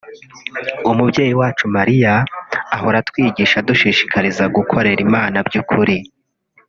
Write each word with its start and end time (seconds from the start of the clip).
umubyeyi 0.91 1.33
wacu 1.41 1.65
Mariya 1.77 2.13
ahora 2.75 2.95
atwigisha 3.03 3.55
adushishikariza 3.59 4.43
gukorera 4.55 4.99
Imana 5.07 5.37
by’ukuri 5.47 5.95